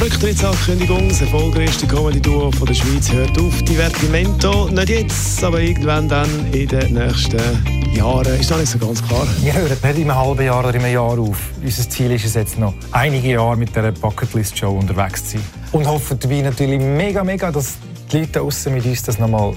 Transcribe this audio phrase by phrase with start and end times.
[0.00, 3.62] Rücktrittsankündigung, das erfolgreichste Comedy-Duo von der Schweiz hört auf.
[3.62, 7.40] Divertimento, nicht jetzt, aber irgendwann dann in den nächsten
[7.94, 8.38] Jahren.
[8.38, 9.26] Ist noch nicht so ganz klar.
[9.40, 11.38] Wir hören nicht in einem halben Jahr oder in einem Jahr auf.
[11.62, 15.46] Unser Ziel ist es jetzt noch, einige Jahre mit dieser Bucketlist-Show unterwegs zu sein.
[15.72, 17.76] Und hoffen dabei natürlich mega, mega, dass
[18.12, 19.54] die Leute außen mit uns das nochmal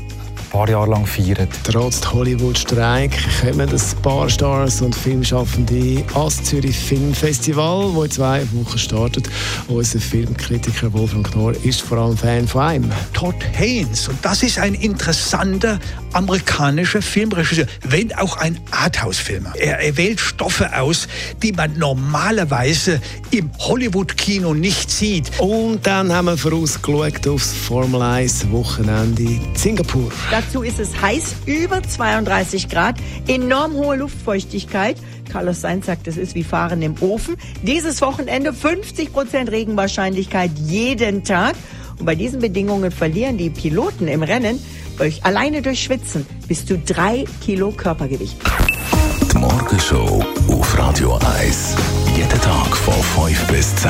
[0.52, 1.48] paar Jahre lang feiern.
[1.64, 8.77] Trotz Hollywood-Streik kommen das paar Stars und Filmschaffende ans Zürich Filmfestival, das in zwei Wochen
[8.77, 9.30] startet.
[9.70, 12.91] Unser Filmkritiker Wolfram Knorr ist vor allem Fan von einem.
[13.14, 14.10] Todd Haynes.
[14.10, 15.80] Und das ist ein interessanter
[16.14, 19.54] amerikanischer Filmregisseur, wenn auch ein Arthouse-Filmer.
[19.55, 21.08] Er, er wählt Stoffe aus,
[21.41, 22.99] die man normalerweise
[23.32, 25.32] im Hollywood-Kino nicht sieht.
[25.40, 30.12] Und dann haben wir vorausgeschaut aufs Formel 1 Wochenende Singapur.
[30.48, 32.96] Dazu ist es heiß, über 32 Grad,
[33.28, 34.98] enorm hohe Luftfeuchtigkeit.
[35.32, 37.36] Carlos Sainz sagt, es ist wie Fahren im Ofen.
[37.62, 41.54] Dieses Wochenende 50 Prozent Regenwahrscheinlichkeit jeden Tag.
[42.00, 44.60] Und bei diesen Bedingungen verlieren die Piloten im Rennen
[45.00, 48.38] euch alleine durch Schwitzen bis zu drei Kilo Körpergewicht.
[49.32, 51.76] Die Morgenshow auf Radio 1.
[52.16, 53.90] Jeden Tag von 5 bis 10.